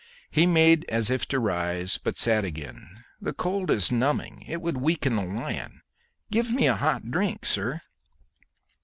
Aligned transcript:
He 0.31 0.47
made 0.47 0.83
as 0.89 1.11
if 1.11 1.27
to 1.27 1.39
rise, 1.39 1.99
but 1.99 2.17
sat 2.17 2.43
again. 2.43 3.03
"The 3.21 3.33
cold 3.33 3.69
is 3.69 3.91
numbing; 3.91 4.41
it 4.47 4.59
would 4.59 4.77
weaken 4.77 5.15
a 5.19 5.23
lion. 5.25 5.83
Give 6.31 6.51
me 6.51 6.65
a 6.65 6.75
hot 6.75 7.11
drink, 7.11 7.45
sir." 7.45 7.83